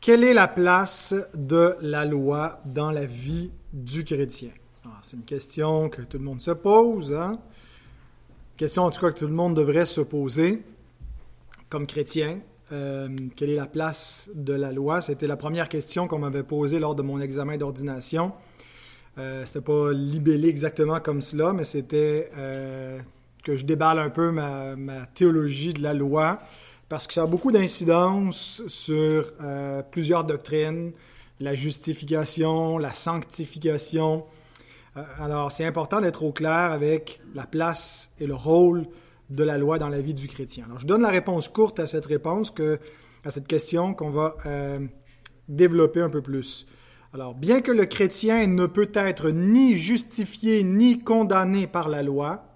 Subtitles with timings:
[0.00, 4.50] Quelle est la place de la loi dans la vie du chrétien?
[5.02, 7.12] C'est une question que tout le monde se pose.
[7.12, 7.38] Hein?
[8.56, 10.62] Question en tout cas que tout le monde devrait se poser
[11.68, 12.40] comme chrétien.
[12.72, 15.02] Euh, quelle est la place de la loi?
[15.02, 18.32] C'était la première question qu'on m'avait posée lors de mon examen d'ordination.
[19.18, 23.00] Euh, c'était pas libellé exactement comme cela, mais c'était euh,
[23.42, 24.76] que je déballe un peu ma,
[25.14, 26.38] théologie de la loi,
[26.90, 30.92] parce que ça a beaucoup d'incidence sur euh, plusieurs doctrines,
[31.38, 34.26] la justification, la sanctification.
[35.20, 38.86] alors, c'est important d'être au clair avec la place et le rôle
[39.30, 40.64] de la loi dans la vie du chrétien.
[40.66, 42.52] Alors, je donne la réponse courte à cette réponse,
[43.24, 44.34] à cette question qu'on va
[45.48, 46.66] développer un peu plus.
[47.14, 52.49] Alors, bien que le chrétien ne peut être ni justifié ni condamné par la loi,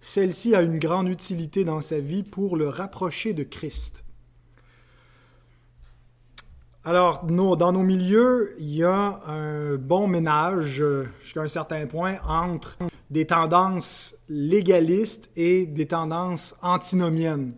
[0.00, 4.04] celle-ci a une grande utilité dans sa vie pour le rapprocher de Christ.
[6.82, 10.82] Alors, dans nos milieux, il y a un bon ménage,
[11.22, 12.78] jusqu'à un certain point, entre
[13.10, 17.52] des tendances légalistes et des tendances antinomiennes.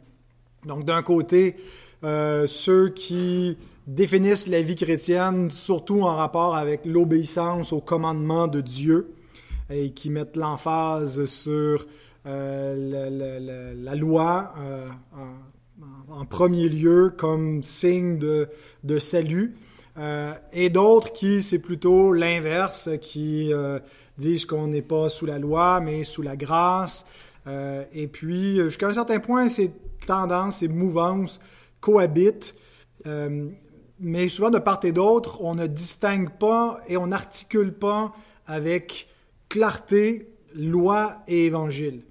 [0.67, 1.55] Donc, d'un côté,
[2.03, 8.61] euh, ceux qui définissent la vie chrétienne surtout en rapport avec l'obéissance au commandement de
[8.61, 9.15] Dieu
[9.71, 11.87] et qui mettent l'emphase sur
[12.25, 14.87] euh, la, loi euh,
[16.09, 19.57] en, premier lieu comme signe de, salut.
[19.99, 23.53] Euh, et d'autres qui, c'est plutôt l'inverse, qui
[24.19, 27.05] disent qu'on n'est pas sous la loi, mais sous la grâce.
[27.47, 29.73] et puis, jusqu'à un certain point, ces
[30.07, 31.41] tendances, ces mouvances
[31.81, 32.55] cohabitent
[34.03, 38.13] mais souvent de part et d'autre, on ne distingue pas et on n'articule pas
[38.47, 39.09] avec
[39.49, 42.03] clarté loi et évangile.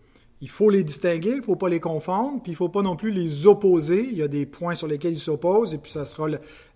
[0.43, 2.81] Il faut les distinguer, il ne faut pas les confondre, puis il ne faut pas
[2.81, 4.07] non plus les opposer.
[4.11, 6.27] Il y a des points sur lesquels ils s'opposent, et puis ça sera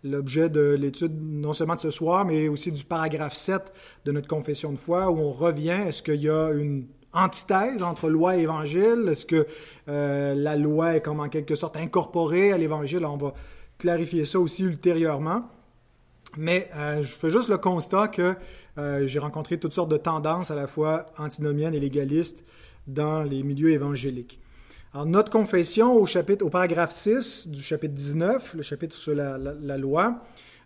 [0.04, 3.74] l'objet de l'étude non seulement de ce soir, mais aussi du paragraphe 7
[4.06, 8.08] de notre confession de foi, où on revient, est-ce qu'il y a une antithèse entre
[8.08, 9.08] loi et évangile?
[9.10, 9.48] Est-ce que
[9.88, 13.04] euh, la loi est en quelque sorte incorporée à l'évangile?
[13.04, 13.34] On va
[13.80, 15.50] clarifier ça aussi ultérieurement.
[16.38, 18.36] Mais euh, je fais juste le constat que
[18.78, 22.44] euh, j'ai rencontré toutes sortes de tendances à la fois antinomiennes et légalistes
[22.88, 24.40] dans les milieux évangéliques.
[24.94, 30.22] Alors, notre confession au paragraphe 6 du chapitre 19, le chapitre sur la, loi,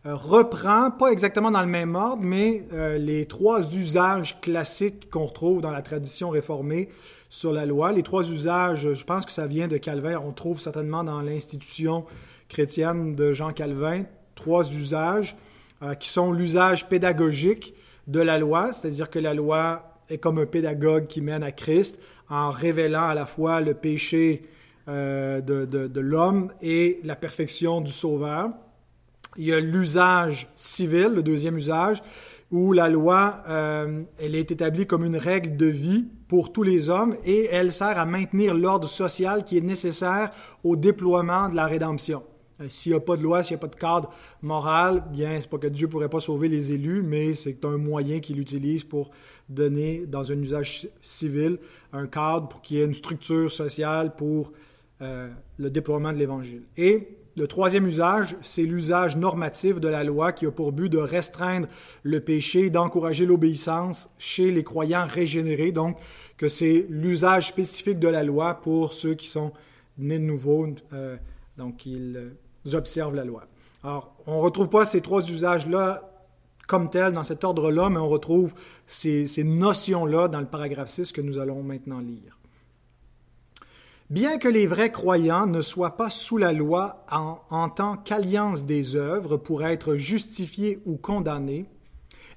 [0.05, 2.63] euh, reprend, pas exactement dans le même ordre, mais
[2.99, 6.89] les trois usages classiques qu'on retrouve dans la tradition réformée
[7.29, 7.91] sur la loi.
[7.91, 12.05] Les trois usages, je pense que ça vient de Calvin, on trouve certainement dans l'institution
[12.49, 14.03] chrétienne de Jean Calvin,
[14.35, 15.37] trois usages
[15.83, 17.73] euh, qui sont l'usage pédagogique
[18.07, 22.01] de la loi, c'est-à-dire que la loi est comme un pédagogue qui mène à Christ
[22.29, 24.43] en révélant à la fois le péché
[24.87, 28.49] euh, de, de l'homme et la perfection du Sauveur.
[29.37, 32.01] Il y a l'usage civil, le deuxième usage,
[32.51, 36.89] où la loi, euh, elle est établie comme une règle de vie pour tous les
[36.89, 40.31] hommes et elle sert à maintenir l'ordre social qui est nécessaire
[40.63, 42.23] au déploiement de la rédemption.
[42.61, 44.09] Euh, s'il n'y a pas de loi, s'il n'y a pas de cadre
[44.41, 47.77] moral, bien, c'est pas que Dieu ne pourrait pas sauver les élus, mais c'est un
[47.77, 49.11] moyen qu'il utilise pour
[49.47, 51.57] donner, dans un usage civil,
[51.93, 54.51] un cadre pour qu'il y ait une structure sociale pour
[55.01, 56.63] euh, le déploiement de l'Évangile.
[56.77, 60.97] Et le troisième usage, c'est l'usage normatif de la loi qui a pour but de
[60.97, 61.69] restreindre
[62.03, 65.97] le péché, d'encourager l'obéissance chez les croyants régénérés, donc
[66.35, 69.53] que c'est l'usage spécifique de la loi pour ceux qui sont
[69.97, 71.15] nés de nouveau, euh,
[71.57, 72.33] donc ils
[72.73, 73.45] observent la loi.
[73.83, 76.09] Alors, on ne retrouve pas ces trois usages-là
[76.67, 78.53] comme tels dans cet ordre-là, mais on retrouve
[78.85, 82.37] ces, notions-là dans le paragraphe 6 que nous allons maintenant lire.
[84.11, 88.65] Bien que les vrais croyants ne soient pas sous la loi en, en tant qu'alliance
[88.65, 91.65] des œuvres pour être justifiés ou condamnés,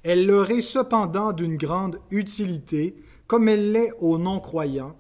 [0.03, 2.97] elle leur est cependant d'une grande utilité,
[3.27, 4.97] comme elle l'est aux non-croyants,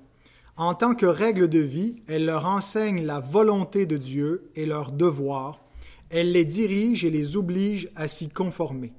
[0.56, 4.92] en tant que règle de vie, elle leur enseigne la volonté de Dieu et leur
[4.92, 5.60] devoir.
[6.10, 8.92] Elle les dirige et les oblige à s'y conformer.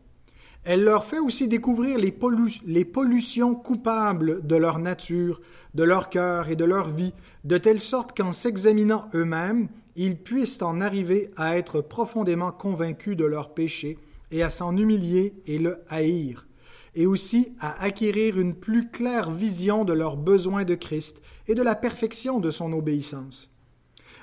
[0.63, 2.17] Elle leur fait aussi découvrir les,
[2.65, 5.41] les, pollutions coupables de leur nature,
[5.75, 7.13] de leur cœur et de leur vie,
[7.43, 13.25] de telle sorte qu'en s'examinant eux-mêmes, ils puissent en arriver à être profondément convaincus de
[13.25, 13.99] leur péché
[14.31, 16.47] et à s'en humilier et le haïr
[16.95, 21.61] et aussi à acquérir une plus claire vision de leurs besoins de Christ et de
[21.61, 23.49] la perfection de son obéissance.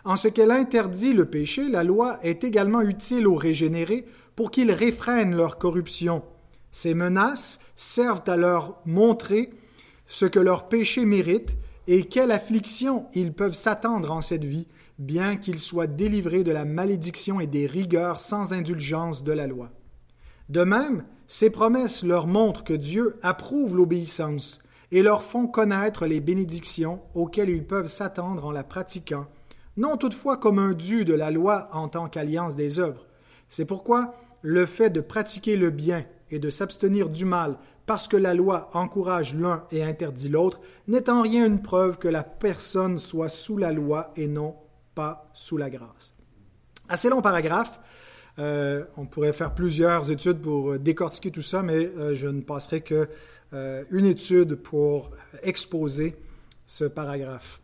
[0.04, 4.06] En ce qu'elle interdit le péché, la loi est également utile aux régénérés
[4.36, 6.22] pour qu'ils réfrènent leur corruption.
[6.72, 9.50] Ces menaces servent à leur montrer
[10.06, 11.56] ce que leur péché mérite
[11.86, 14.68] et quelle affliction ils peuvent s'attendre en cette vie,
[14.98, 19.70] bien qu'il soit délivré de la malédiction et des rigueurs sans indulgence de la loi.
[20.50, 24.58] De même, ces promesses leur montrent que Dieu approuve l'obéissance
[24.90, 29.26] et leur font connaître les bénédictions auxquelles ils peuvent s'attendre en la pratiquant,
[29.76, 33.06] non toutefois comme un dû de la loi en tant qu'alliance des œuvres.
[33.48, 34.12] C'est pourquoi
[34.42, 37.56] le fait de pratiquer le bien et de s'abstenir du mal
[37.86, 42.08] parce que la loi encourage l'un et interdit l'autre, n'est en rien une preuve que
[42.08, 44.56] la personne soit sous la loi et non
[44.96, 46.12] pas sous la grâce.
[46.88, 47.80] Assez long paragraphe.
[48.40, 52.80] Euh, on pourrait faire plusieurs études pour décortiquer tout ça, mais euh, je ne passerai
[52.80, 53.06] que
[53.52, 55.10] euh, une étude pour
[55.42, 56.16] exposer
[56.66, 57.60] ce paragraphe.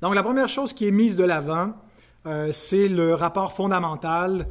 [0.00, 1.74] Donc la première chose qui est mise de l'avant,
[2.52, 4.48] c'est le rapport fondamental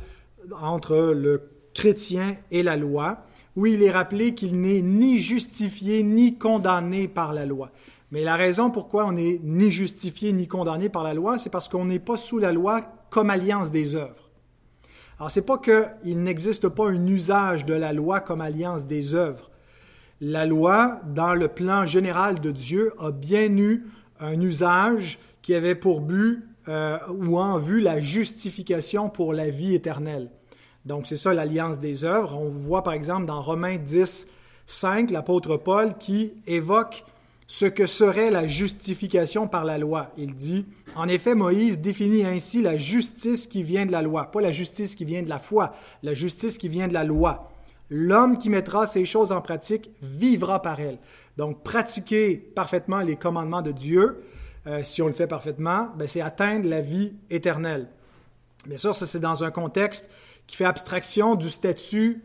[0.62, 3.26] entre le chrétien et la loi,
[3.56, 7.72] où il est rappelé qu'il n'est ni justifié ni condamné par la loi.
[8.12, 11.68] Mais la raison pourquoi on n'est ni justifié ni condamné par la loi, c'est parce
[11.68, 14.31] qu'on n'est pas sous la loi comme alliance des œuvres.
[15.22, 19.52] Alors, c'est pas qu'il n'existe pas un usage de la loi comme alliance des œuvres.
[20.20, 23.86] La loi, dans le plan général de Dieu, a bien eu
[24.20, 29.76] un usage qui avait pour but euh, ou en vue la justification pour la vie
[29.76, 30.32] éternelle.
[30.88, 32.36] Donc, c'est ça l'alliance des œuvres.
[32.36, 34.26] On voit par exemple dans Romains 10,
[34.66, 37.06] 5, l'apôtre Paul qui évoque
[37.52, 40.14] ce que serait la justification par la loi.
[40.16, 40.66] Il dit,
[40.96, 44.96] en effet, Moïse définit ainsi la justice qui vient de la loi, pas la justice
[44.96, 47.52] qui vient de la foi, la justice qui vient de la loi.
[47.90, 50.98] L'homme qui mettra ces choses en pratique vivra par elles.
[51.36, 54.24] Donc, pratiquer parfaitement les commandements de Dieu,
[54.66, 57.90] euh, si on le fait parfaitement, ben, c'est atteindre la vie éternelle.
[58.66, 60.10] Bien sûr, ça c'est dans un contexte
[60.48, 62.24] qui fait abstraction du statut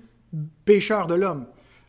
[0.64, 1.46] pécheur de l'homme.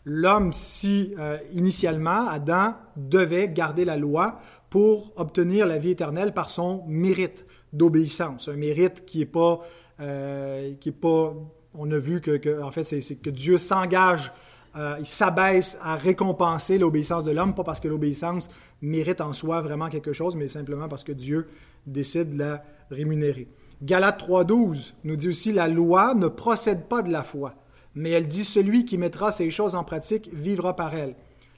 [0.10, 4.40] L'homme, si euh, initialement Adam devait garder la loi
[4.70, 9.60] pour obtenir la vie éternelle par son mérite d'obéissance, un mérite qui est pas,
[10.00, 11.34] euh, qui pas,
[11.74, 14.32] on a vu que, en fait, c'est que Dieu s'engage,
[14.78, 18.48] euh, il s'abaisse à récompenser l'obéissance de l'homme, pas parce que l'obéissance
[18.82, 21.50] mérite en soi vraiment quelque chose, mais simplement parce que Dieu
[21.86, 23.50] décide de la rémunérer.
[23.82, 27.56] Galates 3.12 nous dit aussi la loi ne procède pas de la foi,
[27.98, 31.16] mais elle dit celui qui mettra ces choses en pratique vivra par elle.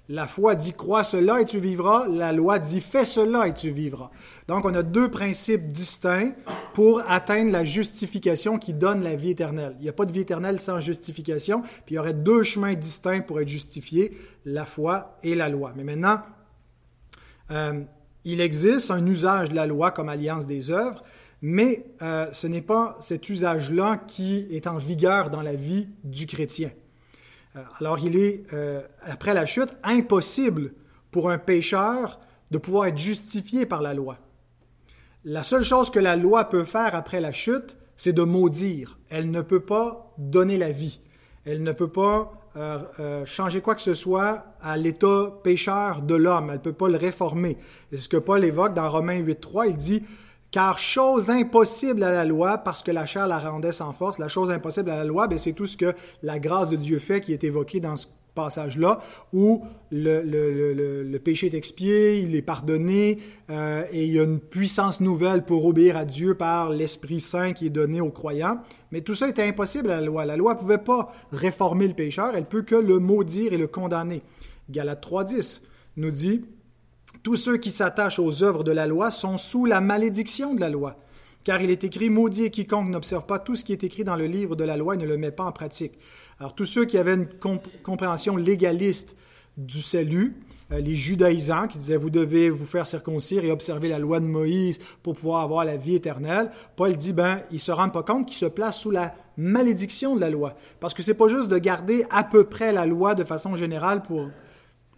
[0.08, 3.72] La foi dit crois cela et tu vivras, la loi dit fais cela et tu
[3.72, 4.10] vivras.
[4.48, 6.32] Donc on a deux principes distincts
[6.74, 9.76] pour atteindre la justification qui donne la vie éternelle.
[9.80, 12.74] Il n'y a pas de vie éternelle sans justification, puis il y aurait deux chemins
[12.74, 15.74] distincts pour être justifié, la foi et la loi.
[15.76, 16.22] Mais maintenant,
[17.52, 17.84] euh,
[18.24, 21.04] il existe un usage de la loi comme alliance des œuvres,
[21.42, 26.26] mais euh, ce n'est pas cet usage-là qui est en vigueur dans la vie du
[26.26, 26.72] chrétien.
[27.56, 30.74] Euh, alors il est, euh, après la chute, impossible
[31.12, 32.20] pour un pécheur
[32.52, 34.18] de pouvoir être justifié par la loi.
[35.24, 38.98] La seule chose que la loi peut faire après la chute, c'est de maudire.
[39.10, 41.00] Elle ne peut pas donner la vie.
[41.46, 42.34] Elle ne peut pas
[43.26, 46.50] changer quoi que ce soit à l'état pécheur de l'homme.
[46.50, 47.58] Elle ne peut pas le réformer.
[47.90, 49.70] C'est ce que Paul évoque dans Romains 8.3.
[49.70, 50.04] Il dit,
[50.52, 54.30] car chose impossible à la loi, parce que la chair la rendait sans force, la
[54.30, 55.94] chose impossible à la loi, ben, c'est tout ce que
[56.24, 59.00] la grâce de Dieu fait qui est évoqué dans ce passage-là,
[59.34, 63.20] où le, péché est expié, il est pardonné,
[63.50, 67.54] euh, et il y a une puissance nouvelle pour obéir à Dieu par l'Esprit Saint
[67.54, 68.60] qui est donné aux croyants.
[68.92, 70.26] Mais tout ça était impossible à la loi.
[70.26, 73.68] La loi ne pouvait pas réformer le pécheur, elle peut que le maudire et le
[73.68, 74.22] condamner.
[74.70, 75.62] Galates 3.10
[75.98, 76.46] nous dit,
[77.24, 80.70] tous ceux qui s'attachent aux œuvres de la loi sont sous la malédiction de la
[80.70, 80.98] loi.
[81.44, 84.26] Car il est écrit, maudit quiconque n'observe pas tout ce qui est écrit dans le
[84.26, 85.98] livre de la loi et ne le met pas en pratique.
[86.40, 87.28] Alors tous ceux qui avaient une
[87.84, 89.16] compréhension légaliste
[89.58, 90.38] du salut,
[90.72, 94.26] euh, les judaïsants qui disaient vous devez vous faire circoncire et observer la loi de
[94.26, 98.28] Moïse pour pouvoir avoir la vie éternelle, Paul dit ben ils se rendent pas compte
[98.28, 101.58] qu'ils se placent sous la malédiction de la loi parce que c'est pas juste de
[101.58, 104.30] garder à peu près la loi de façon générale pour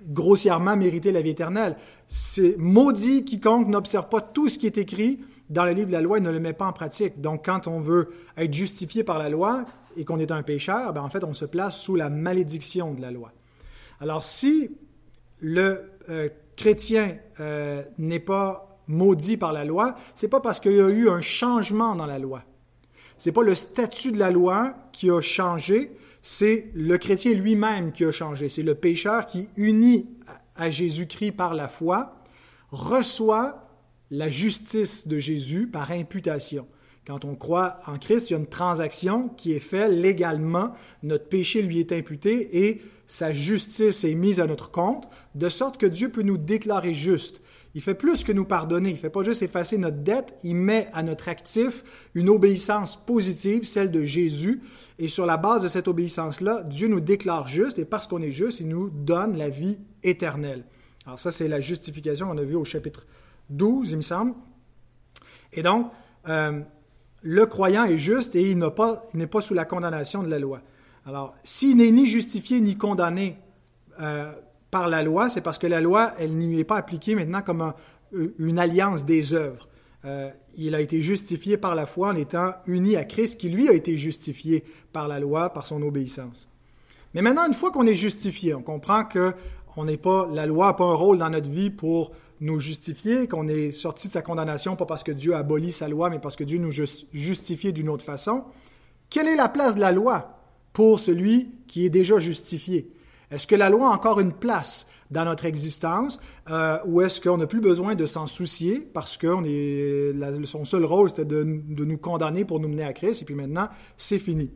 [0.08, 1.76] grossièrement mériter la vie éternelle.
[2.08, 6.02] C'est maudit quiconque n'observe pas tout ce qui est écrit dans le livre de la
[6.02, 7.20] loi et ne le met pas en pratique.
[7.20, 9.66] Donc, quand on veut être justifié par la loi
[9.98, 13.02] et qu'on est un pécheur, ben, en fait, on se place sous la malédiction de
[13.02, 13.34] la loi.
[14.00, 14.72] Alors, si
[15.40, 20.82] le euh, chrétien euh, n'est pas maudit par la loi, c'est pas parce qu'il y
[20.82, 22.44] a eu un changement dans la loi.
[23.18, 25.92] C'est pas le statut de la loi qui a changé,
[26.22, 28.50] c'est le chrétien lui-même qui a changé.
[28.50, 30.10] C'est le pécheur qui, uni
[30.56, 32.24] à Jésus-Christ par la foi,
[32.72, 33.68] reçoit
[34.12, 36.68] la justice de Jésus par imputation.
[37.08, 40.74] Quand on croit en Christ, il y a une transaction qui est faite légalement.
[41.02, 45.78] Notre péché lui est imputé et sa justice est mise à notre compte, de sorte
[45.78, 47.42] que Dieu peut nous déclarer juste.
[47.74, 48.90] Il fait plus que nous pardonner.
[48.90, 52.98] Il ne fait pas juste effacer notre dette, il met à notre actif une obéissance
[53.06, 54.62] positive, celle de Jésus.
[55.00, 58.32] Et sur la base de cette obéissance-là, Dieu nous déclare juste, et parce qu'on est
[58.32, 60.66] juste, il nous donne la vie éternelle.
[61.06, 63.06] Alors ça, c'est la justification qu'on a vue au chapitre
[63.50, 64.34] 12, il me semble.
[65.54, 65.92] Et donc,
[66.28, 66.62] euh,
[67.24, 70.62] le croyant est juste et il n'est pas, sous la condamnation de la loi.
[71.06, 73.38] Alors, s'il n'est ni justifié ni condamné
[74.00, 74.32] euh,
[74.72, 77.74] par la loi, c'est parce que la loi, elle n'y est pas appliquée maintenant comme
[78.40, 79.68] une alliance des œuvres.
[80.06, 83.70] Euh, il a été justifié par la foi en étant uni à Christ, qui lui
[83.70, 86.50] a été justifié par la loi, par son obéissance.
[87.14, 89.34] Mais maintenant, une fois qu'on est justifié, on comprend que
[89.78, 92.12] on n'est pas, la loi n'a pas un rôle dans notre vie pour
[92.42, 95.88] nous justifier, qu'on est sorti de sa condamnation, pas parce que Dieu a aboli sa
[95.88, 98.44] loi, mais parce que Dieu nous justifie d'une autre façon.
[99.10, 100.40] Quelle est la place de la loi
[100.74, 102.92] pour celui qui est déjà justifié?
[103.32, 106.20] Est-ce que la loi a encore une place dans notre existence
[106.50, 109.28] euh, ou est-ce qu'on n'a plus besoin de s'en soucier parce que
[110.46, 113.36] son seul rôle c'était de, de, nous condamner pour nous mener à Christ et puis
[113.36, 114.52] maintenant c'est fini.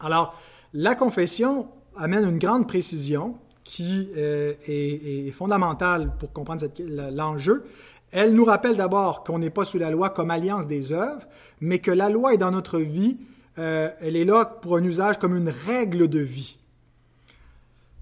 [0.00, 0.38] Alors,
[0.72, 6.66] la confession amène une grande précision qui euh, est, fondamentale pour comprendre
[7.10, 7.64] l'enjeu.
[8.12, 11.26] Elle nous rappelle d'abord qu'on n'est pas sous la loi comme alliance des œuvres,
[11.60, 13.16] mais que la loi est dans notre vie,
[13.58, 16.58] euh, elle est là pour un usage comme une règle de vie.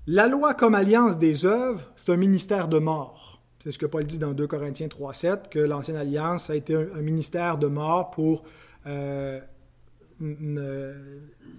[0.09, 3.41] La loi comme alliance des œuvres, c'est un ministère de mort.
[3.61, 7.01] C'est ce que Paul dit dans 2 Corinthiens 3.7, que l'ancienne alliance a été un,
[7.01, 8.43] ministère de mort pour
[8.87, 9.41] euh,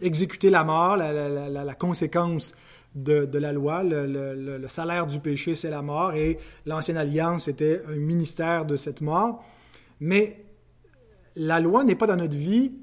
[0.02, 2.54] exécuter la mort, la conséquence
[2.96, 3.82] de, la loi.
[3.84, 9.00] Le, salaire du péché, c'est la mort, et l'ancienne alliance était un ministère de cette
[9.00, 9.42] mort.
[10.02, 10.44] Mais
[11.38, 12.74] la loi n'est pas dans notre vie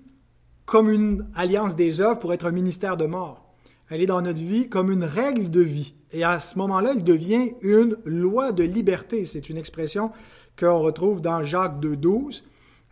[0.64, 3.49] comme une alliance des œuvres pour être un ministère de mort.
[3.90, 5.94] Elle est dans notre vie comme une règle de vie.
[6.12, 9.26] Et à ce moment-là, elle devient une loi de liberté.
[9.26, 10.12] C'est une expression
[10.58, 12.42] qu'on retrouve dans Jacques 2.12.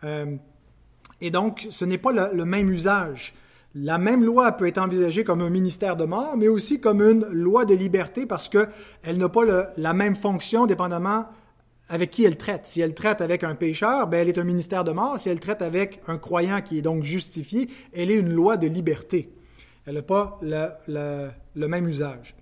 [0.03, 0.35] Euh,
[1.21, 3.33] et donc, ce n'est pas le, même usage.
[3.75, 7.25] La même loi peut être envisagée comme un ministère de mort, mais aussi comme une
[7.27, 9.43] loi de liberté parce qu'elle n'a pas
[9.77, 11.25] la même fonction dépendamment
[11.87, 12.65] avec qui elle traite.
[12.65, 15.19] Si elle traite avec un pécheur, ben elle est un ministère de mort.
[15.19, 18.67] Si elle traite avec un croyant qui est donc justifié, elle est une loi de
[18.67, 19.33] liberté.
[19.89, 22.35] Elle n'a pas le, même usage.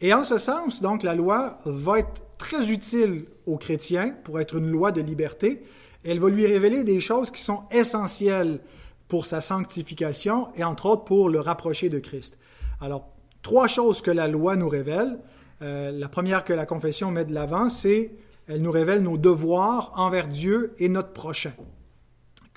[0.00, 4.56] Et en ce sens, donc, la loi va être très utile aux chrétiens pour être
[4.56, 5.62] une loi de liberté.
[6.04, 8.58] Elle va lui révéler des choses qui sont essentielles
[9.06, 12.36] pour sa sanctification et entre autres pour le rapprocher de Christ.
[12.80, 15.20] Alors, trois choses que la loi nous révèle.
[15.62, 18.10] Euh, la première que la confession met de l'avant, c'est
[18.48, 21.52] elle nous révèle nos devoirs envers Dieu et notre prochain.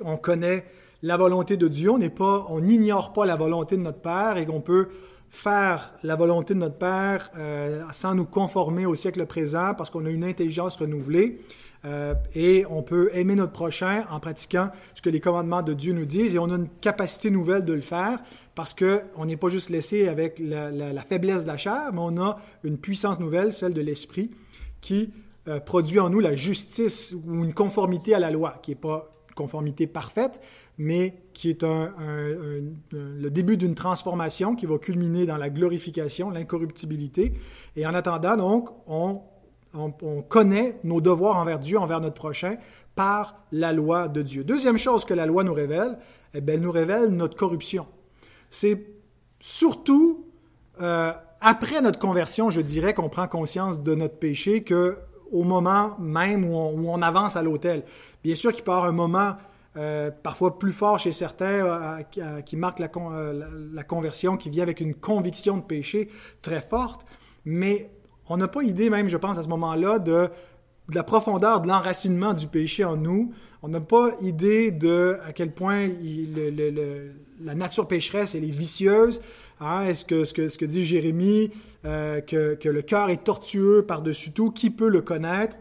[0.04, 0.66] On connaît
[1.02, 4.38] la volonté de Dieu, on n'est pas, on n'ignore pas la volonté de notre Père
[4.38, 4.90] et qu'on peut
[5.30, 10.06] faire la volonté de notre Père euh, sans nous conformer au siècle présent parce qu'on
[10.06, 11.40] a une intelligence renouvelée.
[11.86, 15.94] Euh, et on peut aimer notre prochain en pratiquant ce que les commandements de Dieu
[15.94, 18.22] nous disent et on a une capacité nouvelle de le faire
[18.54, 22.38] parce qu'on n'est pas juste laissé avec la, faiblesse de la chair, mais on a
[22.66, 24.30] une puissance nouvelle, celle de l'esprit,
[24.82, 25.14] qui
[25.48, 29.10] euh, produit en nous la justice ou une conformité à la loi, qui n'est pas
[29.40, 30.40] conformité parfaite,
[30.78, 37.34] mais qui est le début d'une transformation qui va culminer dans la glorification, l'incorruptibilité.
[37.76, 39.22] Et en attendant, donc, on
[39.74, 42.58] on, connaît nos devoirs envers Dieu, envers notre prochain,
[42.96, 44.44] par la loi de Dieu.
[44.44, 45.98] Deuxième chose que la loi nous révèle,
[46.34, 47.86] eh elle nous révèle notre corruption.
[48.50, 48.88] C'est
[49.40, 50.26] surtout
[50.82, 54.98] euh, après notre conversion, je dirais, qu'on prend conscience de notre péché que
[55.32, 57.84] au moment même où on, avance à l'autel.
[58.24, 59.36] Bien sûr qu'il peut y avoir un moment
[59.78, 62.90] euh, parfois plus fort chez certains euh, qui marque la,
[63.74, 66.10] la, conversion, qui vient avec une conviction de péché
[66.42, 67.06] très forte,
[67.46, 67.92] mais
[68.30, 70.30] on n'a pas idée même, je pense, à ce moment-là, de,
[70.94, 73.32] la profondeur de l'enracinement du péché en nous.
[73.62, 75.88] On n'a pas idée de à quel point
[77.42, 79.22] la nature pécheresse est vicieuse.
[79.60, 79.86] Hein?
[79.86, 81.52] Est-ce que ce, que dit Jérémie,
[81.86, 85.58] euh, que, que, le cœur est tortueux par-dessus tout, qui peut le connaître?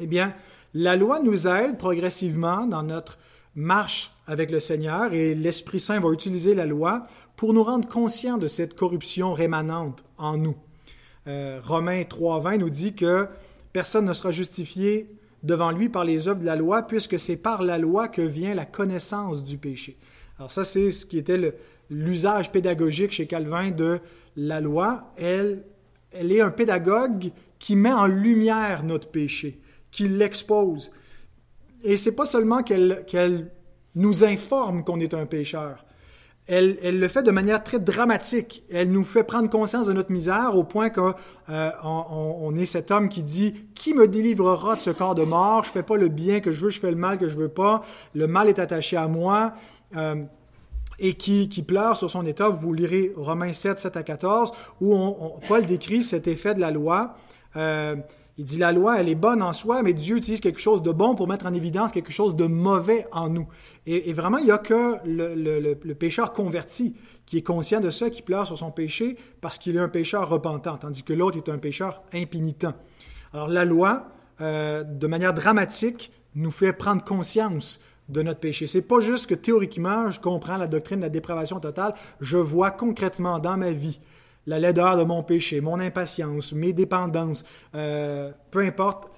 [0.00, 0.34] Eh bien,
[0.74, 3.18] la loi nous aide progressivement dans notre
[3.54, 7.02] marche avec le Seigneur et l'Esprit Saint va utiliser la loi
[7.36, 10.56] pour nous rendre conscients de cette corruption rémanente en nous.
[11.26, 13.26] Euh, Romains 3.20 nous dit que
[13.72, 15.10] personne ne sera justifié
[15.42, 18.54] devant lui par les œuvres de la loi, puisque c'est par la loi que vient
[18.54, 19.96] la connaissance du péché.
[20.38, 21.54] Alors ça, c'est ce qui était
[21.90, 24.00] l'usage pédagogique chez Calvin de
[24.36, 25.12] la loi.
[25.16, 25.64] Elle,
[26.12, 29.60] elle est un pédagogue qui met en lumière notre péché,
[29.90, 30.90] qui l'expose.
[31.84, 33.50] Et c'est pas seulement qu'elle
[33.94, 35.84] nous informe qu'on est un pécheur,
[36.48, 38.64] elle, elle, le fait de manière très dramatique.
[38.72, 41.14] Elle nous fait prendre conscience de notre misère au point qu'on
[41.50, 45.22] euh, on, on, est cet homme qui dit Qui me délivrera de ce corps de
[45.22, 45.62] mort?
[45.64, 47.48] Je fais pas le bien que je veux, je fais le mal que je veux
[47.48, 47.82] pas.
[48.14, 49.54] Le mal est attaché à moi.
[49.96, 50.16] Euh,
[51.02, 52.48] et qui, pleure sur son état.
[52.48, 54.96] Vous lirez Romains 7, 7 à 14, où
[55.48, 57.16] Paul décrit cet effet de la loi.
[57.56, 57.96] Euh,
[58.38, 60.90] il dit la loi, elle est bonne en soi, mais Dieu utilise quelque chose de
[60.90, 63.46] bon pour mettre en évidence quelque chose de mauvais en nous.
[63.84, 66.94] Et, vraiment, il n'y a que le, pécheur converti
[67.26, 70.28] qui est conscient de ça, qui pleure sur son péché parce qu'il est un pécheur
[70.28, 72.68] repentant, tandis que l'autre est un pécheur impénitent.
[73.34, 74.06] Alors la loi,
[74.40, 78.66] euh, de manière dramatique, nous fait prendre conscience de notre péché.
[78.66, 82.70] C'est pas juste que théoriquement, je comprends la doctrine de la dépravation totale, je vois
[82.70, 84.00] concrètement dans ma vie
[84.46, 87.44] la laideur de mon péché, mon impatience, mes dépendances,
[87.74, 89.08] euh, peu importe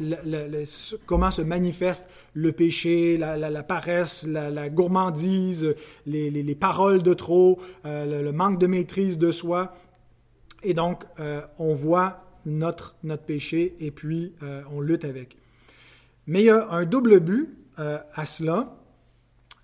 [1.07, 5.75] comment se manifeste le péché, la, paresse, la, gourmandise,
[6.07, 9.75] les, paroles de trop, euh, le, manque de maîtrise de soi.
[10.63, 14.35] Et donc, euh, on voit notre, notre péché et puis
[14.71, 15.37] on lutte avec.
[16.27, 18.77] Mais il y a un double but à cela.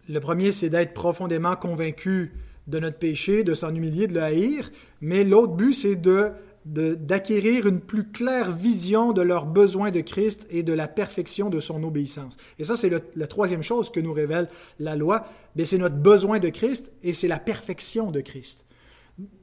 [0.09, 2.33] Le premier, c'est d'être profondément convaincu
[2.67, 6.33] de notre péché, de s'en humilier, de le haïr, mais l'autre but, c'est de
[6.67, 11.59] d'acquérir une plus claire vision de leurs besoins de Christ et de la perfection de
[11.59, 12.37] son obéissance.
[12.59, 14.49] Et ça, c'est la troisième chose que nous révèle
[14.79, 15.27] la loi,
[15.57, 18.67] mais c'est notre besoin de Christ et c'est la perfection de Christ.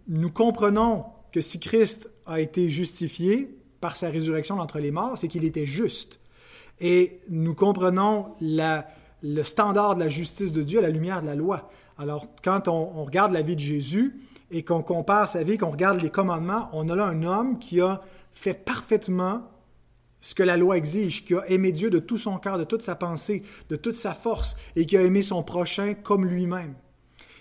[0.08, 3.50] Nous comprenons que si Christ a été justifié
[3.82, 6.20] par sa résurrection d'entre les morts, c'est qu'il était juste.
[6.80, 11.36] Et nous comprenons le standard de la justice de Dieu à la lumière de la
[11.36, 11.70] loi.
[11.98, 16.02] Alors, quand on, regarde la vie de Jésus et qu'on compare sa vie, qu'on regarde
[16.02, 19.42] les commandements, on a là un homme qui a fait parfaitement
[20.20, 22.82] ce que la loi exige, qui a aimé Dieu de tout son cœur, de toute
[22.82, 26.76] sa pensée, de toute sa force, et qui a aimé son prochain comme lui-même.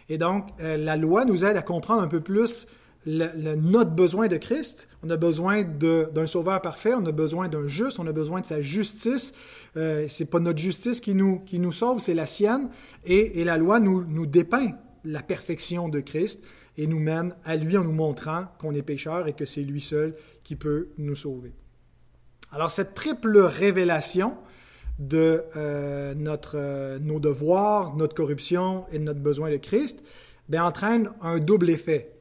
[0.08, 2.66] Et donc, euh, la loi nous aide à comprendre un peu plus
[3.06, 4.88] notre besoin de Christ.
[5.06, 8.46] On a besoin d'un sauveur parfait, on a besoin d'un juste, on a besoin de
[8.46, 9.34] sa justice.
[9.76, 12.70] Euh, c'est pas notre justice qui nous, qui nous sauve, c'est la sienne.
[13.04, 14.72] Et, et, la loi nous, nous dépeint
[15.04, 16.42] la perfection de Christ
[16.76, 19.80] et nous mène à lui en nous montrant qu'on est pécheur et que c'est lui
[19.80, 21.54] seul qui peut nous sauver.
[22.50, 24.34] Alors cette triple révélation
[24.99, 30.02] de euh, notre, nos devoirs, notre corruption et notre besoin de Christ,
[30.49, 32.15] bien, entraîne un double effet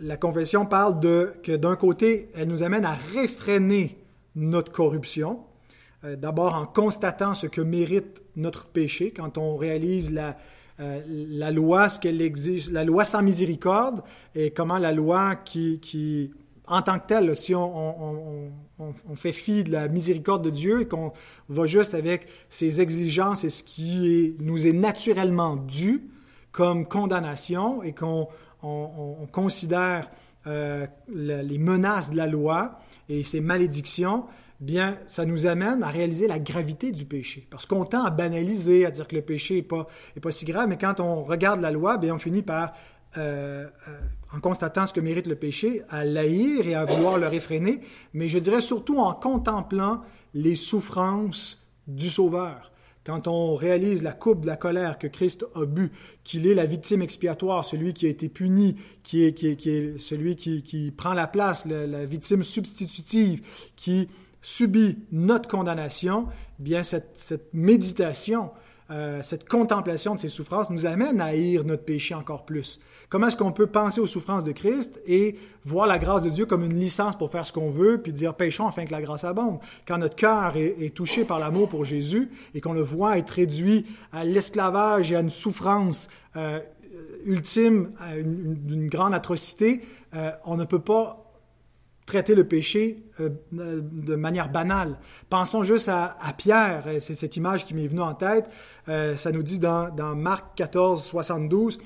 [0.00, 3.98] la confession parle de que d'un côté, elle nous amène à réfréner
[4.34, 5.40] notre corruption,
[6.04, 10.36] euh, d'abord en constatant ce que mérite notre péché, quand on réalise la,
[10.80, 14.02] euh, la loi, ce qu'elle exige, la loi sans miséricorde,
[14.34, 16.32] et comment la loi qui, qui
[16.66, 20.88] en tant que telle, si on, on, fait fi de la miséricorde de Dieu et
[20.88, 21.12] qu'on
[21.48, 26.10] va juste avec ses exigences et ce qui nous est naturellement dû
[26.50, 28.28] comme condamnation et qu'on
[28.62, 30.10] on, considère
[30.46, 34.24] euh, les menaces de la loi et ses malédictions,
[34.60, 37.46] bien, ça nous amène à réaliser la gravité du péché.
[37.50, 39.88] Parce qu'on tend à banaliser, à dire que le péché n'est pas,
[40.22, 42.72] pas si grave, mais quand on regarde la loi, bien, on finit par,
[43.18, 43.98] euh, euh,
[44.34, 47.80] en constatant ce que mérite le péché, à l'haïr et à vouloir le réfréner,
[48.14, 50.02] mais je dirais surtout en contemplant
[50.34, 52.72] les souffrances du Sauveur
[53.06, 55.92] quand on réalise la coupe de la colère que Christ a bu,
[56.24, 60.34] qu'il est la victime expiatoire, celui qui a été puni, qui est, qui est, celui
[60.34, 63.42] qui, prend la place, la, victime substitutive,
[63.76, 64.08] qui
[64.42, 66.26] subit notre condamnation,
[66.58, 68.50] bien cette, cette méditation
[68.90, 72.78] euh, cette contemplation de ces souffrances nous amène à haïr notre péché encore plus.
[73.08, 76.46] Comment est-ce qu'on peut penser aux souffrances de Christ et voir la grâce de Dieu
[76.46, 79.24] comme une licence pour faire ce qu'on veut, puis dire péchons afin que la grâce
[79.24, 79.58] abonde?
[79.88, 83.86] Quand notre cœur est, touché par l'amour pour Jésus et qu'on le voit être réduit
[84.12, 86.60] à l'esclavage et à une souffrance euh,
[87.24, 87.90] ultime,
[88.22, 89.82] d'une grande atrocité,
[90.14, 91.25] euh, on ne peut pas
[92.06, 94.98] traiter le péché euh, de manière banale.
[95.28, 98.48] Pensons juste à, Pierre, c'est cette image qui m'est venue en tête.
[98.88, 101.78] Euh, ça nous dit dans, Marc 14, 72,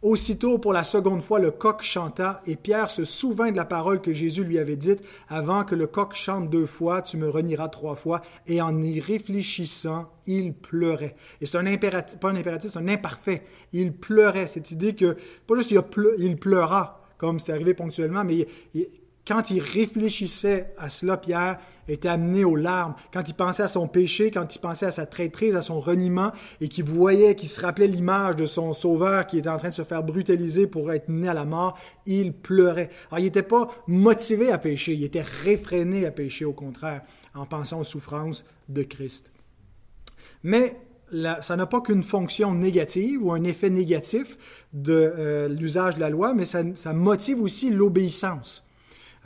[0.00, 4.00] Aussitôt, pour la seconde fois, le coq chanta, et Pierre se souvint de la parole
[4.00, 7.66] que Jésus lui avait dite, Avant que le coq chante deux fois, tu me renieras
[7.66, 11.16] trois fois, et en y réfléchissant, il pleurait.
[11.40, 13.42] Et c'est un impératif, pas un impératif, c'est un imparfait.
[13.72, 14.46] Il pleurait.
[14.46, 15.16] Cette idée que,
[15.48, 15.80] pas juste il,
[16.18, 18.86] il pleura, comme c'est arrivé ponctuellement, mais il,
[19.28, 22.94] quand il réfléchissait à cela, Pierre était amené aux larmes.
[23.12, 26.32] Quand il pensait à son péché, quand il pensait à sa traîtrise, à son reniement,
[26.62, 29.74] et qu'il voyait, qu'il se rappelait l'image de son sauveur qui était en train de
[29.74, 32.88] se faire brutaliser pour être mené à la mort, il pleurait.
[33.10, 37.02] Alors, il n'était pas motivé à pécher, il était réfréné à pécher, au contraire,
[37.34, 39.30] en pensant aux souffrances de Christ.
[40.42, 40.76] Mais
[41.40, 44.36] ça n'a pas qu'une fonction négative ou un effet négatif
[44.72, 48.67] de euh, l'usage de la loi, mais ça, motive aussi l'obéissance.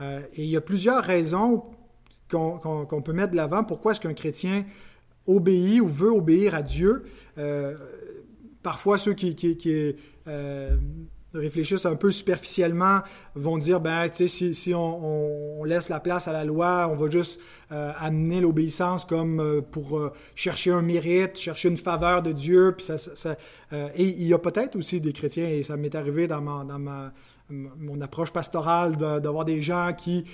[0.02, 1.64] Euh, et il y a plusieurs raisons
[2.28, 3.62] qu'on peut mettre de l'avant.
[3.62, 4.64] Pourquoi est-ce qu'un chrétien
[5.26, 7.04] obéit ou veut obéir à Dieu?
[7.38, 7.76] Euh,
[8.62, 9.94] parfois, ceux qui, qui
[11.34, 13.00] réfléchissent un peu superficiellement
[13.34, 17.10] vont dire ben tu sais si, on, laisse la place à la loi on va
[17.10, 22.32] juste euh, amener l'obéissance comme euh, pour euh, chercher un mérite chercher une faveur de
[22.32, 23.36] Dieu puis ça,
[23.72, 27.12] et il y a peut-être aussi des chrétiens et ça m'est arrivé dans ma
[27.50, 30.24] mon approche pastorale d'avoir des gens qui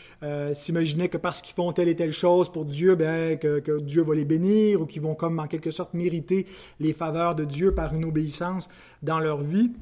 [0.53, 4.15] s'imaginaient que parce qu'ils font telle et telle chose pour Dieu, ben, que, Dieu va
[4.15, 6.47] les bénir ou qui vont comme en quelque sorte mériter
[6.81, 8.69] les faveurs de Dieu par une obéissance
[9.03, 9.73] dans leur vie.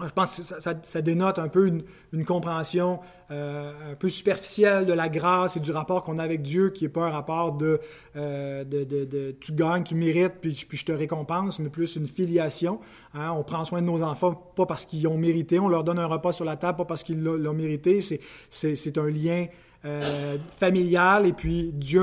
[0.00, 1.68] Je pense que ça, dénote un peu
[2.12, 2.98] une, compréhension
[3.30, 6.82] euh, un peu superficielle de la grâce et du rapport qu'on a avec Dieu, qui
[6.82, 7.56] n'est pas un rapport
[8.16, 12.80] euh, de, tu gagnes, tu mérites, puis, puis, je te récompense, mais plus une filiation.
[13.14, 13.30] Hein.
[13.36, 16.06] On prend soin de nos enfants, pas parce qu'ils ont mérité, on leur donne un
[16.06, 18.00] repas sur la table, pas parce qu'ils l'ont mérité.
[18.50, 19.46] C'est un lien
[19.86, 22.02] euh, familiale, et puis Dieu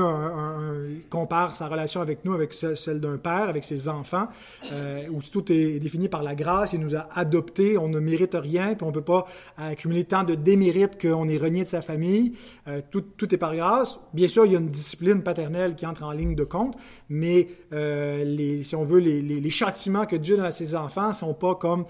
[1.10, 4.28] compare sa relation avec nous avec celle, d'un père, avec ses enfants,
[4.72, 8.36] euh, où tout est défini par la grâce, il nous a adoptés, on ne mérite
[8.40, 11.82] rien, puis on ne peut pas accumuler tant de démérites qu'on est renié de sa
[11.82, 12.34] famille,
[12.68, 13.98] euh, tout, tout, est par grâce.
[14.14, 16.76] Bien sûr, il y a une discipline paternelle qui entre en ligne de compte,
[17.08, 17.48] mais
[18.62, 21.56] si on veut, les, les, châtiments que Dieu donne à ses enfants ne sont pas
[21.56, 21.84] comme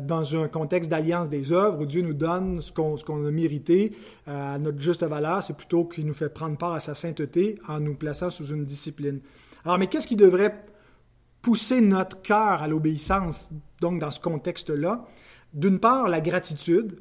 [0.00, 3.92] dans un contexte d'alliance des œuvres où Dieu nous donne ce qu'on a mérité
[4.26, 7.80] à notre juste valeur, c'est plutôt qu'il nous fait prendre part à sa sainteté en
[7.80, 9.20] nous plaçant sous une discipline.
[9.64, 10.64] Alors, mais qu'est-ce qui devrait
[11.42, 15.04] pousser notre cœur à l'obéissance, donc dans ce contexte-là?
[15.54, 17.00] D'une part, la gratitude.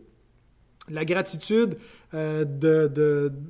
[0.88, 1.78] La gratitude
[2.14, 2.46] euh,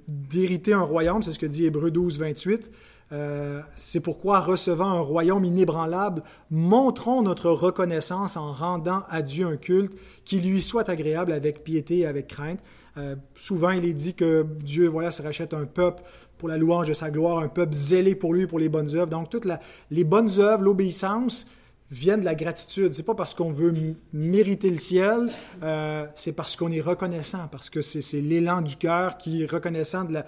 [0.07, 2.71] d'hériter un royaume, c'est ce que dit Hébreu 12, 28.
[3.11, 9.57] Euh, c'est pourquoi, recevant un royaume inébranlable, montrons notre reconnaissance en rendant à Dieu un
[9.57, 12.59] culte qui lui soit agréable avec piété et avec crainte.
[12.97, 16.03] Euh, souvent, il est dit que Dieu, voilà, se rachète un peuple
[16.37, 19.07] pour la louange de sa gloire, un peuple zélé pour lui, pour les bonnes œuvres.
[19.07, 19.47] Donc, toutes
[19.91, 21.45] les bonnes œuvres, l'obéissance,
[21.91, 22.93] viennent de la gratitude.
[22.93, 23.73] C'est pas parce qu'on veut
[24.11, 29.17] mériter le ciel, euh, c'est parce qu'on est reconnaissant, parce que c'est l'élan du cœur
[29.17, 30.23] qui est reconnaissant de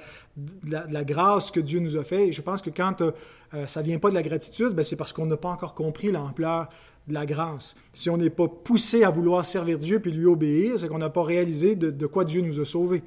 [0.67, 2.27] la, grâce que Dieu nous a fait.
[2.27, 3.11] Et je pense que quand euh,
[3.65, 6.69] ça vient pas de la gratitude, ben c'est parce qu'on n'a pas encore compris l'ampleur
[7.07, 7.75] de la grâce.
[7.93, 11.09] Si on n'est pas poussé à vouloir servir Dieu puis lui obéir, c'est qu'on n'a
[11.09, 13.01] pas réalisé de, de, quoi Dieu nous a sauvés.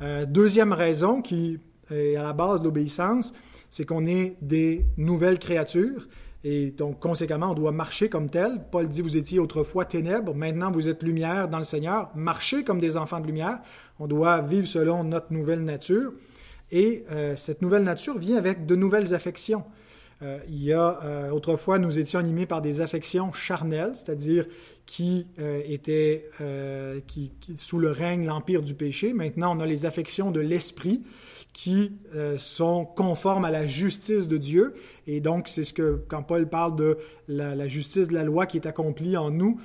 [0.00, 1.58] Euh, deuxième raison qui
[1.90, 3.34] est à la base de l'obéissance,
[3.68, 6.08] c'est qu'on est des nouvelles créatures.
[6.44, 8.64] Et donc, conséquemment, on doit marcher comme tel.
[8.70, 12.10] Paul dit, vous étiez autrefois ténèbres, maintenant vous êtes lumière dans le Seigneur.
[12.16, 13.60] Marchez comme des enfants de lumière.
[14.00, 16.12] On doit vivre selon notre nouvelle nature.
[16.72, 19.64] Et euh, cette nouvelle nature vient avec de nouvelles affections.
[20.22, 24.46] Euh, il y a, euh, autrefois, nous étions animés par des affections charnelles, c'est-à-dire
[24.86, 26.28] qui étaient
[27.06, 29.12] qui, sous le règne, l'empire du péché.
[29.12, 31.02] Maintenant, on a les affections de l'esprit,
[31.52, 34.74] qui euh, sont conformes à la justice de Dieu.
[35.06, 38.56] Et donc, c'est ce que, quand Paul parle de la, justice de la loi qui
[38.56, 39.60] est accomplie en nous,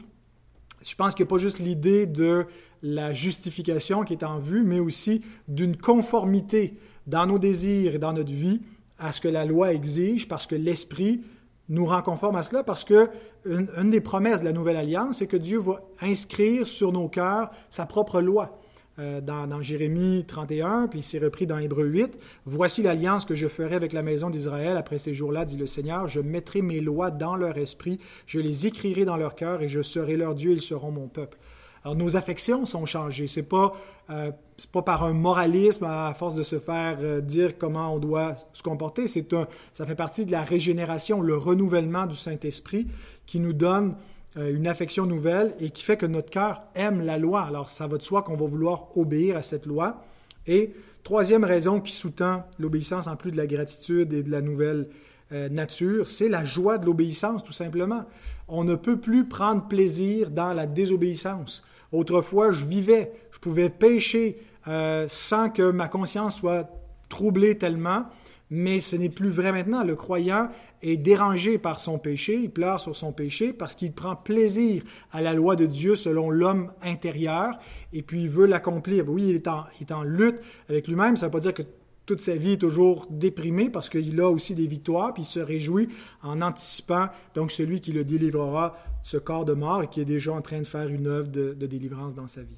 [0.85, 2.45] je pense qu'il n'y a pas juste l'idée de
[2.83, 8.13] la justification qui est en vue, mais aussi d'une conformité dans nos désirs et dans
[8.13, 8.61] notre vie
[8.99, 11.21] à ce que la loi exige, parce que l'Esprit
[11.69, 13.09] nous rend conforme à cela, parce que
[13.45, 17.51] une des promesses de la Nouvelle Alliance, c'est que Dieu va inscrire sur nos cœurs
[17.69, 18.59] sa propre loi.
[18.99, 22.17] Euh, dans, Jérémie 31, puis c'est repris dans Hébreu 8.
[22.45, 26.07] Voici l'alliance que je ferai avec la maison d'Israël après ces jours-là, dit le Seigneur.
[26.07, 29.83] Je mettrai mes lois dans leur esprit, je les écrirai dans leur cœur et je
[29.83, 31.37] serai leur Dieu, ils seront mon peuple.
[31.83, 33.27] Alors nos affections sont changées.
[33.27, 33.73] C'est pas
[34.09, 34.31] euh,
[34.71, 38.63] pas par un moralisme à force de se faire euh, dire comment on doit se
[38.63, 39.07] comporter.
[39.07, 42.87] C'est un, ça fait partie de la régénération, le renouvellement du Saint Esprit
[43.25, 43.95] qui nous donne
[44.37, 47.41] euh, une affection nouvelle et qui fait que notre cœur aime la loi.
[47.41, 50.03] Alors, ça va de soi qu'on va vouloir obéir à cette loi.
[50.47, 54.87] Et troisième raison qui sous-tend l'obéissance en plus de la gratitude et de la nouvelle
[55.29, 58.05] nature, c'est la joie de l'obéissance, tout simplement.
[58.47, 61.63] On ne peut plus prendre plaisir dans la désobéissance.
[61.91, 66.69] Autrefois, je vivais, je pouvais pécher euh, sans que ma conscience soit
[67.09, 68.05] troublée tellement
[68.49, 69.83] mais ce n'est plus vrai maintenant.
[69.83, 70.49] Le croyant
[70.81, 75.21] est dérangé par son péché, il pleure sur son péché parce qu'il prend plaisir à
[75.21, 77.59] la loi de Dieu selon l'homme intérieur
[77.93, 79.05] et puis il veut l'accomplir.
[79.07, 81.53] Oui, il est, en, il est en lutte avec lui-même, ça ne veut pas dire
[81.53, 81.63] que
[82.07, 85.41] toute sa vie est toujours déprimé parce qu'il a aussi des victoires, puis il se
[85.41, 85.89] réjouit
[86.23, 90.31] en anticipant donc celui qui le délivrera ce corps de mort et qui est déjà
[90.31, 92.57] en train de faire une œuvre de, délivrance dans sa vie.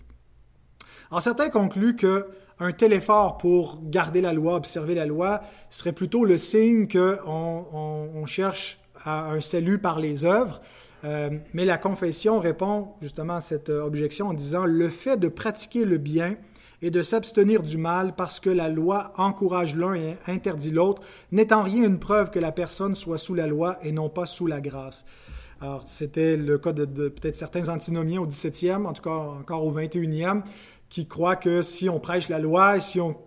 [1.09, 2.27] Alors certains concluent que
[2.59, 7.65] un tel effort pour garder la loi, observer la loi, serait plutôt le signe qu'on
[8.13, 10.61] on, cherche à un salut par les œuvres.
[11.05, 15.85] Euh, mais la confession répond justement à cette objection en disant le fait de pratiquer
[15.85, 16.35] le bien
[16.81, 21.53] et de s'abstenir du mal parce que la loi encourage l'un et interdit l'autre n'est
[21.53, 24.47] en rien une preuve que la personne soit sous la loi et non pas sous
[24.47, 25.05] la grâce.
[25.61, 29.73] Alors, c'était le cas de, peut-être certains antinomiens au 17e, en tout cas encore au
[29.73, 30.41] 21e,
[30.87, 33.17] qui croient que si on prêche la loi, si on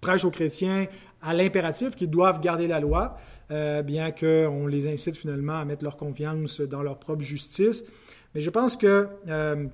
[0.00, 0.86] prêche aux chrétiens
[1.20, 3.16] à l'impératif qu'ils doivent garder la loi,
[3.50, 7.84] euh, bien qu'on les incite finalement à mettre leur confiance dans leur propre justice.
[8.34, 9.66] Mais je pense que euh,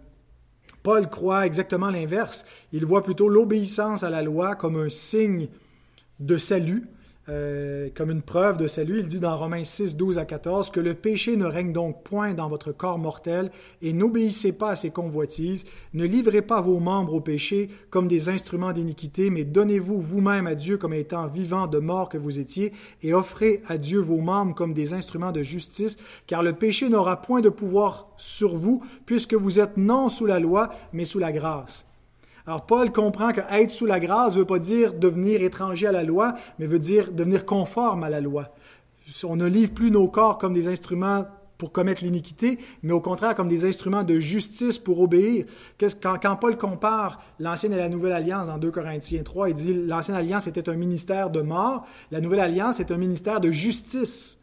[0.88, 2.46] Paul croit exactement l'inverse.
[2.72, 5.48] Il voit plutôt l'obéissance à la loi comme un signe
[6.18, 6.88] de salut,
[7.29, 9.01] euh, comme une preuve de salut.
[9.01, 12.35] Il dit dans Romains 6, 12 à 14 que le péché ne règne donc point
[12.35, 13.51] dans votre corps mortel
[13.83, 15.64] et n'obéissez pas à ses convoitises.
[15.93, 20.55] Ne livrez pas vos membres au péché comme des instruments d'iniquité, mais donnez-vous vous-même à
[20.55, 24.55] Dieu comme étant vivant de mort que vous étiez et offrez à Dieu vos membres
[24.55, 29.35] comme des instruments de justice, car le péché n'aura point de pouvoir sur vous puisque
[29.35, 31.88] vous êtes non sous la loi, mais sous la grâce.
[32.49, 35.93] Alors Paul comprend que être sous la grâce ne veut pas dire devenir étranger à
[35.93, 38.55] la loi, mais veut dire devenir conforme à la loi.
[39.25, 41.27] On ne livre plus nos corps comme des instruments
[41.59, 45.45] pour commettre l'iniquité, mais au contraire comme des instruments de justice pour obéir.
[45.79, 49.75] Quand, quand Paul compare l'ancienne et la nouvelle alliance dans 2 Corinthiens 3, il dit
[49.75, 54.38] l'ancienne alliance était un ministère de mort, la nouvelle alliance est un ministère de justice.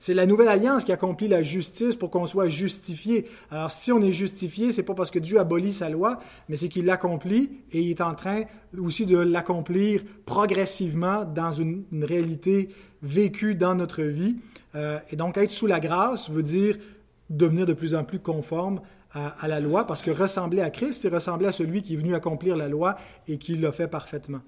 [0.00, 3.26] C'est la nouvelle alliance qui accomplit la justice pour qu'on soit justifié.
[3.50, 6.70] Alors si on est justifié, c'est pas parce que Dieu abolit sa loi, mais c'est
[6.70, 8.44] qu'il l'accomplit et il est en train
[8.78, 12.70] aussi de l'accomplir progressivement dans une, réalité
[13.02, 14.36] vécue dans notre vie.
[14.74, 16.78] Euh, et donc être sous la grâce veut dire
[17.28, 18.80] devenir de plus en plus conforme
[19.12, 21.98] à, à, la loi, parce que ressembler à Christ, c'est ressembler à celui qui est
[21.98, 22.96] venu accomplir la loi
[23.28, 24.40] et qui l'a fait parfaitement.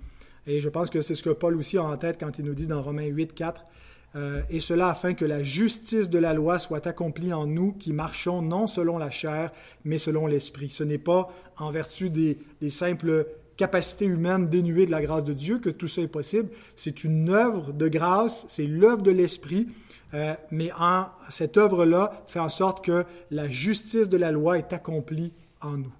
[0.46, 2.54] Et je pense que c'est ce que Paul aussi a en tête quand il nous
[2.54, 3.66] dit dans Romains 8, 4,
[4.14, 7.92] euh, et cela afin que la justice de la loi soit accomplie en nous qui
[7.92, 9.50] marchons non selon la chair,
[9.84, 10.68] mais selon l'esprit.
[10.68, 12.38] Ce n'est pas en vertu des,
[12.70, 16.50] simples capacités humaines dénuées de la grâce de Dieu que tout ça est possible.
[16.76, 19.68] C'est une œuvre de grâce, c'est l'œuvre de l'esprit,
[20.14, 24.72] euh, mais en, cette œuvre-là fait en sorte que la justice de la loi est
[24.72, 25.92] accomplie en nous.